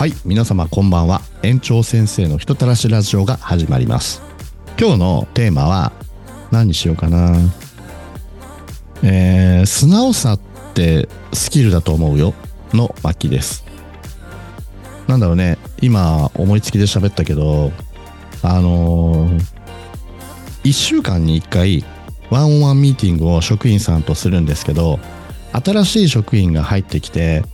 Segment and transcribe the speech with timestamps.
[0.00, 1.20] はい皆様こんばんは。
[1.42, 4.22] 園長先生の人たらしラジオが始まります。
[4.80, 5.92] 今日のテーマは
[6.50, 7.36] 何にしようかな。
[9.02, 10.40] えー、素直さっ
[10.72, 12.32] てスキルだと思うよ。
[12.72, 13.62] の巻です。
[15.06, 15.58] なんだろうね。
[15.82, 17.70] 今思いつきで喋ったけど
[18.40, 19.40] あのー、
[20.64, 21.84] 1週間に1回
[22.30, 24.98] ワンオンワンミーティングを職員さんとするんですけど
[25.52, 27.44] 新しい職員が入ってきて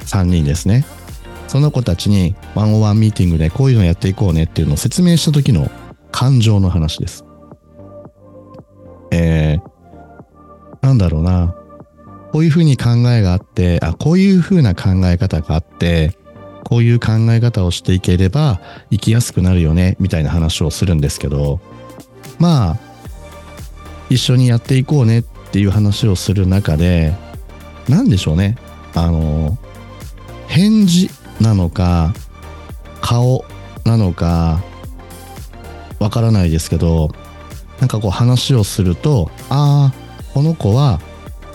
[0.00, 0.84] 3人ですね。
[1.54, 5.70] その子たちにワンオワンミーティングでこういうのやっていこうねっていうのを説明した時の
[6.10, 7.24] 感情の話です。
[9.12, 11.54] えー、なんだろうな。
[12.32, 16.18] こういうふうに考えがあって、あ、こういうふうな考え方があって、
[16.64, 21.60] こういう考え方をしていければ生きやすくなるよね、みたいな話をするんですけど、
[22.40, 22.78] まあ、
[24.10, 27.14] 一緒にやっていこうねっていう話をする中で、
[27.88, 28.56] 何でしょうね。
[28.96, 29.56] あの、
[30.48, 32.12] 返事なのか
[33.00, 33.44] 顔
[33.84, 34.62] なのか
[35.98, 37.10] わからないですけど
[37.80, 41.00] なんかこう話をするとああこの子は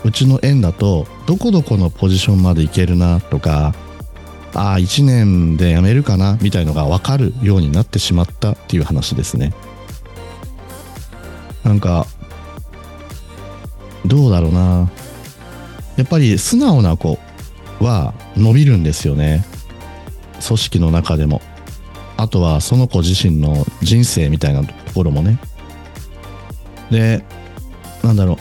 [0.03, 3.73] うちの園だとどこどこのポジションまでいけるなとか
[4.53, 9.53] ああ1年で辞めるかなみたいのが分かるようになってしまったっていう話ですね。
[11.63, 12.07] なんか
[14.05, 14.89] どうだろうな。
[15.97, 17.19] やっぱり素直な子
[17.79, 19.45] は伸びるんですよね。
[20.45, 21.41] 組織の中でも。
[22.17, 25.39] あとはその子自身の人生みたいなところもね。
[26.91, 27.23] で
[28.03, 28.33] なんだろ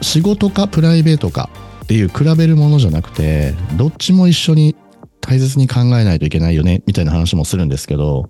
[0.00, 0.04] う。
[0.04, 1.48] 仕事かプライベートか
[1.84, 4.74] っていう比べるものじゃなくてどっちも一緒に
[5.20, 8.26] 大切に考えないといけないよねみたいな話もするんですけど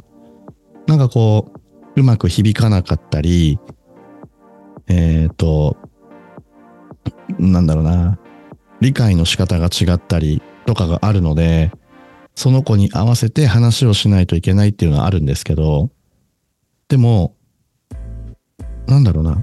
[0.87, 1.51] なんかこ
[1.97, 3.59] ううまく響かなかったり
[4.89, 5.79] えっ、ー、と
[7.39, 8.19] なんだろうな。
[8.83, 11.71] 理解の仕方が違ったりとかがあるので
[12.35, 15.91] その子に合わせて話をしないといけないっていうのはあるんですけど、
[16.89, 17.37] でも、
[18.87, 19.43] なんだろうな。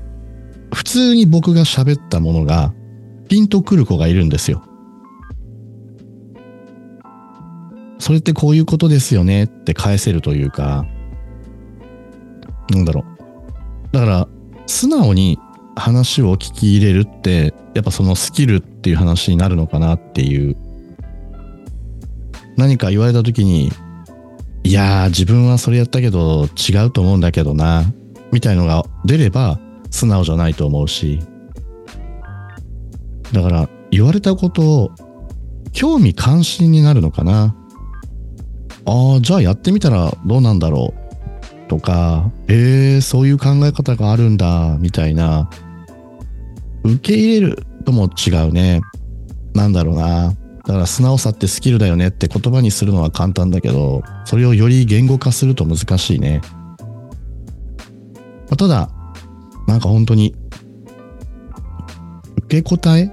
[0.73, 2.73] 普通に僕が喋ったものが
[3.27, 4.63] ピンとくる子がいるんですよ。
[7.97, 10.85] それってこういうことですよねって返せるというか、
[12.69, 13.93] なんだろう。
[13.93, 14.27] だから、
[14.67, 15.39] 素直に
[15.75, 20.55] 話を聞き入れるって、やっぱそのスキルっていう話になるのかなっていう
[22.59, 23.71] 何か言われた時に、
[24.63, 27.85] いやー、自分はそれやったけど違うと思うんだけどな、
[28.33, 29.59] みたいのが出れば
[29.89, 31.19] 素直じゃないと思うし。
[33.31, 34.91] だから言われたことを
[35.71, 37.55] 興味関心になるのかな。
[38.85, 40.93] ああ、じゃあやってみたらどうなんだろ
[41.65, 41.69] う。
[41.69, 45.49] とか、えー、そういう考え方があるんだ、みたいな。
[46.83, 48.81] 受け入れるとも違うね。
[49.53, 50.33] なんだろうな。
[50.69, 56.41] だから素直さってスキルだよねって言葉にするのは簡単だけど、それをより言語化すると難しいね。
[56.77, 56.85] ま
[58.51, 58.91] あ、ただ、
[59.67, 60.35] なんか本当に、
[62.43, 63.07] 受け答え？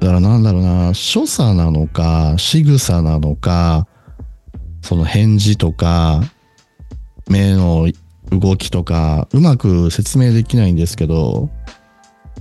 [0.00, 3.86] だからなんだろうな、所作なのか、仕草なのか、
[4.82, 6.20] その返事とか、
[7.26, 7.88] 目の
[8.30, 11.48] 動きとか、うまく説明できないんですけど、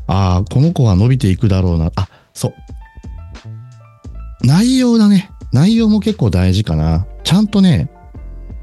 [0.07, 1.93] ああ、この子は伸びていくだろうな。
[1.95, 2.53] あ、そう。
[4.47, 5.29] 内容だね。
[5.51, 7.05] 内容も結構大事かな。
[7.25, 7.89] ちゃんとね、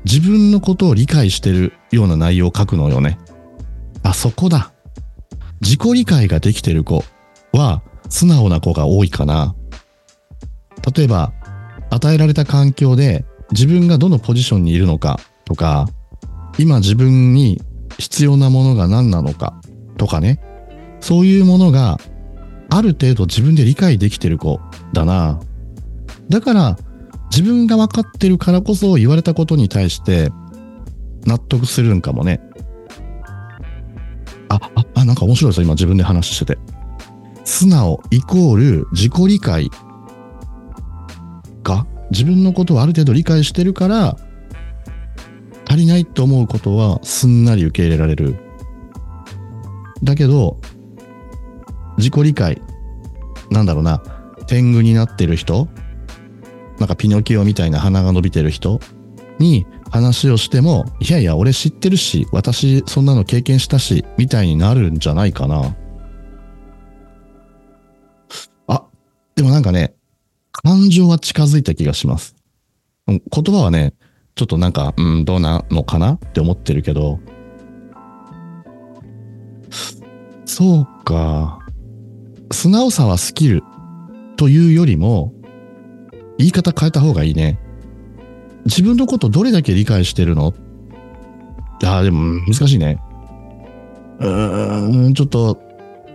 [0.07, 3.19] 自分のことを理解してるような内容を書くのよね。
[4.03, 4.73] あ、そこだ。
[5.61, 7.05] 自己理解ができてる子
[7.53, 9.55] は素直な子が多いかな。
[10.97, 11.35] 例えば、
[11.91, 15.87] 与えられた環境で自分がどのポジションにいるのかとか、
[16.59, 17.61] 今自分に
[17.99, 19.61] 必要なものが何なのか
[19.99, 20.41] とかね。
[21.01, 21.99] そういうものが
[22.71, 24.61] ある程度自分で理解できてる子
[24.95, 25.41] だな。
[26.29, 26.77] だから
[27.31, 30.31] 自分が分かってるからこそ言われたことに対して
[31.27, 32.41] 納得するんかもね。
[34.49, 36.59] あ、あ、あなんか面白いですよ、今自分で話してて。
[37.45, 39.71] 素直イコール自己理解
[41.63, 44.17] が自分のことをある程度理解してるから
[45.69, 48.37] 足りないと思うことはすんなり受け入れられる。
[50.03, 50.61] だけど
[51.97, 52.61] 自己理解
[53.51, 54.03] なんだろうな
[54.47, 55.69] 天狗になってる人
[56.79, 58.81] なんかピノキオみたいな鼻が伸びてる人
[59.39, 65.77] に話をしても、いやいや、俺知ってるし、私そんなの経験したし、みたいになるんじゃないかな。
[68.67, 68.85] あ、
[69.37, 69.95] でもなんかね、
[70.51, 72.35] 感情は近づいた気がします。
[73.07, 73.95] 言葉はね、
[74.35, 77.21] ちょっとなんか、うん、どうなのかなって思ってるけど、
[80.45, 81.59] そうか。
[82.53, 83.63] 素直さはスキル
[84.37, 85.33] というよりも、
[86.39, 87.59] 言い方変えた方がいいね。
[88.65, 90.55] 自分のことどれだけ理解してるの？
[91.85, 93.01] ああ、でも難しいね。
[94.21, 95.61] うーん、ちょっと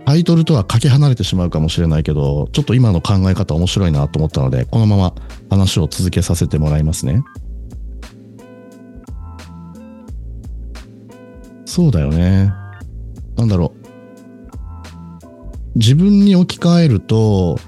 [0.04, 5.14] タイトルとはかけ離れてしまうかもしれないけど、ちょっと今の考え方面白いなと思ったので、このまま
[5.48, 7.22] 話を続けさせてもらいますね。
[11.64, 12.52] そうだよね。
[13.36, 13.80] なんだろう。
[15.76, 17.60] 自分に置き換えると、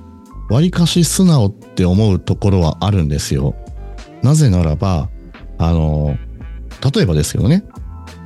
[0.51, 3.55] わりかし素直って思うところはあるんですよ。
[4.23, 5.09] なぜならば、
[5.59, 6.17] あの、
[6.95, 7.65] 例えばですけどね、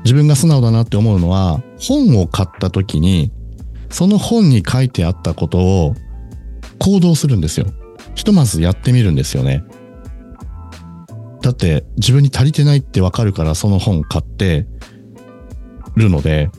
[0.05, 3.33] 自分が素直だなって思うのは、本を買った時に、
[3.91, 5.95] その本に書いてあったことを
[6.79, 7.67] 行動するんですよ。
[8.15, 9.65] ひとまずやってみるんですよね。
[11.43, 14.67] だって自分に足りてないってわかるからその本買って
[15.95, 16.51] るので、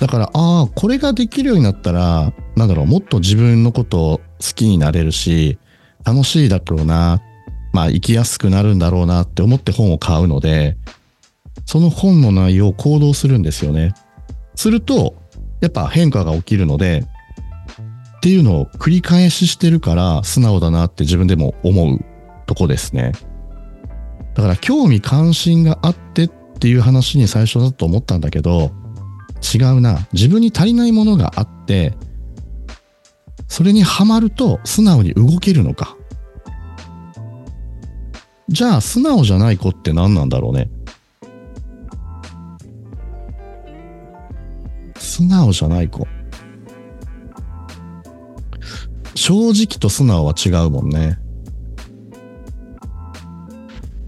[0.00, 5.58] だから、ああ、これができるようになったら、なんだろう、もっと自分のことを好きになれるし、
[6.04, 7.20] 楽しいだろうな、
[7.72, 10.76] まあ生きやすくなるんだろうなって思って本を買うので、
[11.66, 13.94] その本の内容を行動するんですよね。
[14.54, 15.14] すると、
[15.60, 17.04] やっぱ変化が起きるので、
[18.18, 22.04] っていうのを繰り返ししてるから素直だなって自分でも思う
[22.46, 23.12] とこですね。
[24.34, 28.72] だから興味関心があってっていう話に最初だと思ったんだけど、
[29.54, 30.06] 違うな。
[30.12, 31.94] 自分に足りないものがあって、
[33.48, 35.96] それにはまると素直に動けるのか。
[38.48, 40.70] じゃあ素直じゃない子って何なんだろうね。
[44.96, 46.06] 素直じゃない子。
[49.14, 51.18] 正直と素直は違うもんね。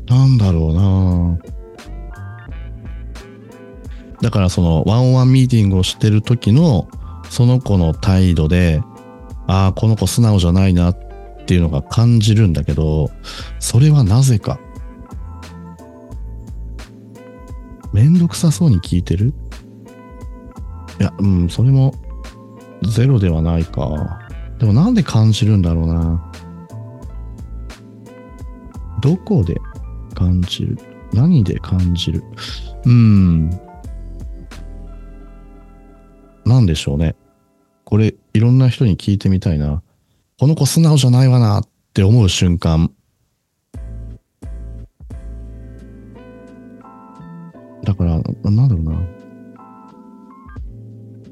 [0.06, 1.38] なんだろうな
[4.20, 6.88] だからそのワンオンワンミーティングをしてる時の
[7.28, 8.82] その子の態度で、
[9.50, 10.98] ああ、この子素直じゃないなっ
[11.44, 13.10] ていうのが感じるんだけど、
[13.58, 14.60] それはなぜか。
[17.92, 19.34] めんどくさそうに聞いてる？
[21.00, 21.92] いや、うん、それも
[22.92, 24.20] ゼロではないか。
[24.60, 26.32] でもなんで感じるんだろうな。
[29.02, 29.56] どこで
[30.14, 30.78] 感じる？
[31.12, 32.22] 何で感じる？
[32.84, 33.50] うん。
[36.44, 37.16] なんでしょうね。
[37.84, 39.82] これ、いろんな人に聞いてみたいな。
[40.38, 42.90] この子素直じゃないわなって思う瞬間。
[47.84, 49.00] だから、なんだろうな。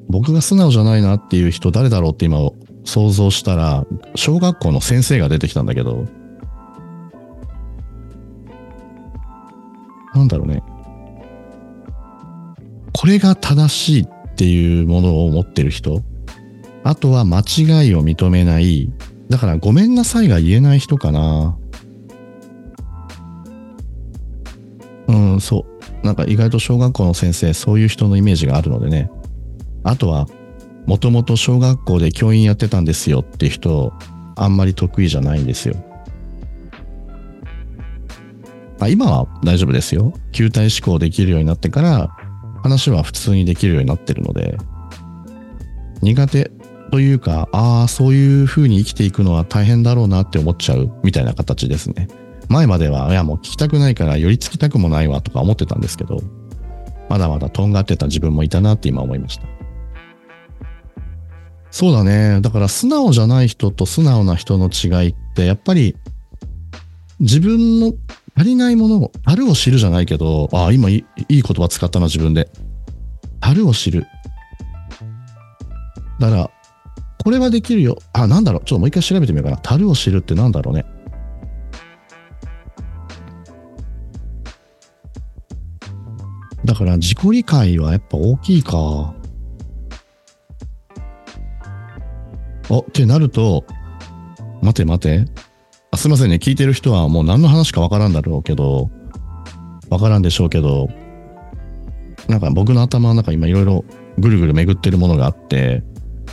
[0.09, 2.39] 僕が素直じゃないなっていう人誰だろうって今
[2.85, 6.07] 想像したら、小学校の先生が出てきたんだけど、
[10.15, 10.63] なんだろうね。
[12.93, 16.03] これが正しいっていうものを持ってる人。
[16.89, 18.91] あとは間違いを認めない。
[19.29, 21.59] だからごめんなさいが言えない人かな。
[25.07, 25.67] うん、そ
[26.03, 26.07] う。
[26.07, 29.11] なんか意外と小学校の先生、そういう人のイメージがあるのでね。
[29.85, 30.29] あとは、
[30.87, 33.93] もともと小学校で教員やってたんですよって人、
[34.35, 35.77] あんまり得意じゃないんですよ。
[38.81, 40.15] あ、今は大丈夫ですよ。
[40.33, 42.17] 球体思考できるようになってから、
[42.63, 44.57] 話は普通にできるようになってるので、
[46.01, 46.51] 苦手
[46.91, 52.09] というか、ああ、そういう風に生きていくのは大変だろうなって思っちゃうみたいな形ですね。
[52.49, 56.23] 前までは、いやもう聞きたくないから寄りつきたくもないわとか思ってたんですけど、
[57.09, 59.45] まだまだとんがってた自分もいたなって今思いました。
[61.71, 62.41] そうだね。
[62.41, 65.95] だから素直じゃない人と素直な人の違いって、やっぱり
[67.21, 67.93] 自分の
[68.37, 72.49] 足りないものを、足るを知るじゃないけど、ああ、今いい言葉使ったな、自分で。
[73.41, 74.07] 足るを知る。
[76.21, 76.51] だから、
[77.25, 77.99] これはできるよ。
[78.13, 78.65] あ、なんだろう。
[78.65, 79.61] ちょっともう一回調べてみようかな。
[79.65, 80.85] 足るを知るってなんだろうね。
[86.65, 89.15] だから自己理解はやっぱ大きいか。
[92.71, 93.65] おってなると、
[94.61, 95.25] 待て待て。
[95.91, 96.37] あすいませんね。
[96.37, 98.91] 聞いてる人はもう何の話かわからんだろうけど、
[99.89, 100.89] わからんでしょうけど、
[102.29, 103.85] なんか僕の頭の中今いろいろ
[104.19, 105.83] ぐるぐる巡ってるものがあって、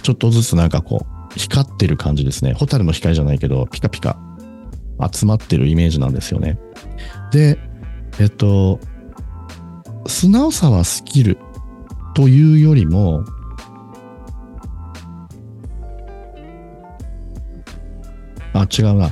[0.06, 2.54] ちょっとずつなんかこう、光ってる感じですね。
[2.54, 4.20] ホタルの光じゃないけど、ピカピカ
[5.12, 6.60] 集まってるイメージなんですよね。
[7.32, 7.58] で、
[8.20, 8.80] えっと、
[10.06, 11.40] 素直さはスキル
[12.14, 13.26] というよりも、
[18.54, 19.12] あ、違うな。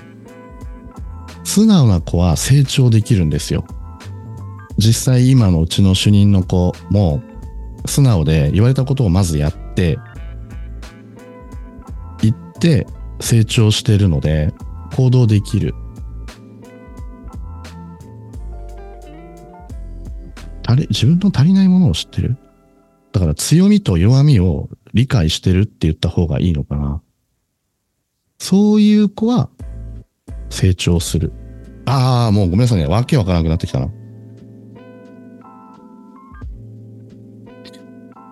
[1.43, 3.65] 素直な子は成長できるんですよ。
[4.77, 7.23] 実際今のうちの主任の子も
[7.87, 9.97] 素直で言われたことをまずやって、
[12.67, 12.87] 言って
[13.19, 14.53] 成長しているので、
[14.95, 15.73] 行動できる。
[20.65, 22.37] 足り自分の足りないものを知ってる？
[23.11, 27.01] だから強みと弱みを理解してるって言った方がいいのかな。
[28.39, 29.49] そういう子は
[30.49, 31.31] 成長する。
[31.85, 32.87] ああ、もうごめんなさいね。
[32.87, 33.85] わけわからなくなってきたな。
[33.85, 33.89] い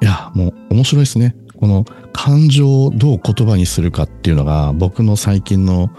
[0.01, 1.35] や、もう面白いですね。
[1.59, 1.85] この
[2.23, 5.89] 感情をどう言葉にするかっていうのが僕の最近の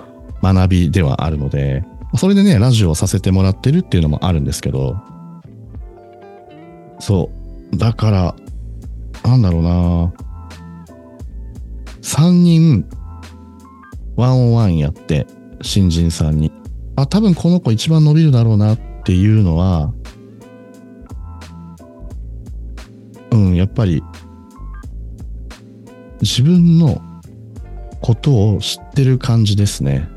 [0.41, 1.83] 学びではあるので、
[2.17, 4.95] それでね、ラジオをさせてもらってるっていうのもあるんですけど、
[7.01, 7.29] そ
[7.73, 7.77] う。
[7.77, 8.37] だから、
[9.25, 10.13] なんだろうな
[12.03, 12.89] 3人、
[14.15, 15.27] ワンオンワンやって、
[15.61, 16.53] 新人さんに。
[16.95, 19.93] あ、多分この子一番伸びるだろうなっていうのは、
[23.33, 24.05] うん、やっぱり、
[26.23, 27.03] 自分の
[28.01, 30.09] ことを知ってる感じですね。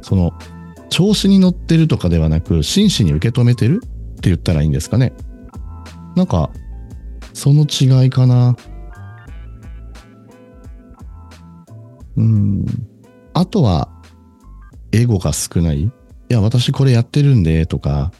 [0.00, 0.32] その、
[0.88, 3.88] 調子に乗ってるとかではなく、真摯に受け止めてるっ
[4.20, 5.12] て言ったらいいんですかね。
[6.16, 6.50] なんか、
[7.32, 8.56] その違いかな。
[12.16, 12.64] うん。
[13.34, 13.88] あとは、
[14.92, 15.82] エゴが少ない。
[15.82, 15.90] い
[16.28, 18.12] や、私これやってるんで、とか、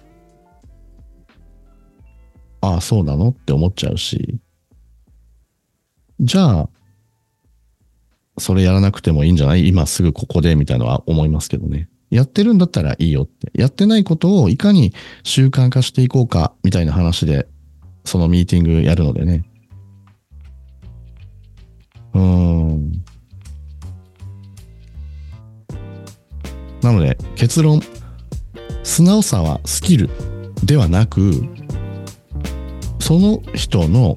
[2.61, 3.31] ああ、そうなの？
[3.31, 4.39] って思っちゃうし。
[6.21, 6.69] じゃあ、
[8.39, 9.69] それやらなくてもいいんじゃない？
[9.69, 11.89] 今すぐここで、みたいなのは思いますけどね。
[12.11, 13.51] やってるんだったらいいよって。
[13.55, 17.49] やってないことをいかに習慣化していこうか、みたいな話で、
[18.05, 19.45] そのミーティングやるのでね。
[22.15, 22.93] うーん。
[26.83, 27.81] なので、結論。
[28.83, 30.11] 素直さはスキル
[30.65, 31.45] ではなく、
[32.99, 34.17] その人の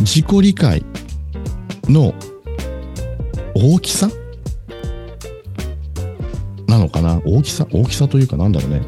[0.00, 0.84] 自己理解
[1.84, 2.14] の
[3.54, 4.08] 大きさ？
[6.66, 7.20] なのかな？
[7.24, 7.66] 大きさ？
[7.70, 8.82] 大きさというかなんだろうね。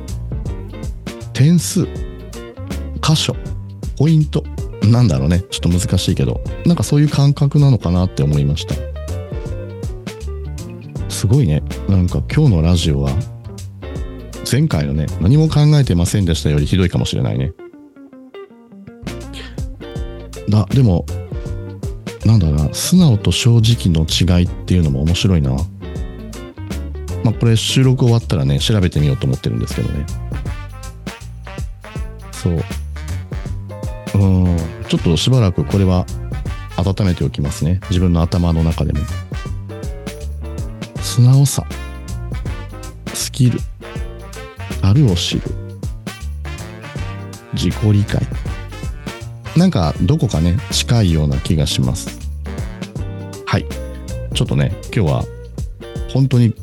[1.33, 1.85] 点数、
[3.03, 3.37] 箇所、
[3.99, 4.43] ポイント、
[4.83, 5.43] なんだろうね。
[5.51, 8.75] ちょっと難しいけど、なんかそういう感覚なのかなって思いました。
[11.09, 11.63] すごいね。
[11.89, 13.11] なんか今日のラジオは、
[14.51, 17.53] 前回のね、何も考えてませんでしたよりひどいかもしれないね。
[20.49, 21.05] だ、でも、
[22.25, 25.50] なんだろうな、素直と正直の違いっていうのも面白いな。
[27.25, 30.07] まあ、これ収録終わったらね、調べてみようと思ってるんですけどね。
[32.33, 32.62] そう。
[34.15, 34.57] うん、
[34.88, 36.07] ちょっとしばらくこれは
[36.76, 37.81] 温めておきますね。
[37.91, 39.00] 自分の頭の中でも。
[41.00, 41.67] 素直さ、
[43.15, 43.59] スキル、
[44.83, 45.43] あるを知る、
[47.55, 48.21] 自己理解。
[49.57, 52.19] なんかどこかね、近いような気がします。
[53.47, 53.67] はい。
[54.35, 55.25] ちょっとね、今日は
[56.13, 56.55] 本当に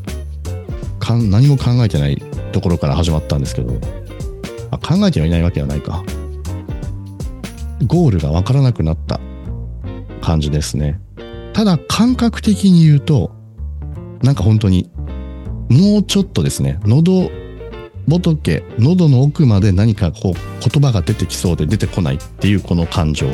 [0.99, 2.21] かん何も考えてない
[2.51, 3.73] ところから始まったんですけど、
[4.69, 6.03] あ考えてはいないわけはないか。
[7.87, 9.19] ゴールがわからなくなった
[10.21, 10.99] 感じですね。
[11.53, 13.31] ただ感覚的に言うと、
[14.21, 14.89] なんか本当に、
[15.69, 17.31] もうちょっとですね、喉
[18.07, 23.27] 仏、喉の奥まで何かこう言葉が出てきそうで出てこないっていうこの感情。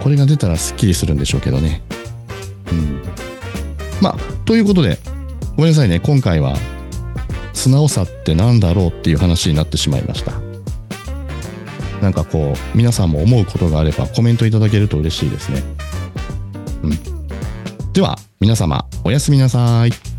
[0.00, 1.82] これが出たらスッキリするんでしょうけどね。
[2.72, 3.00] うん。
[4.00, 4.98] まあ、ということで、
[5.56, 6.56] ごめんなさいね、今回は、
[7.52, 10.32] 素直さって何だろうっていう話になってしまいました。
[12.00, 15.62] なんかこう、皆さんも思うことがあればコメントいただけると嬉しいですね。
[16.82, 17.92] うん。
[17.92, 20.09] では、皆様、おやすみなさい。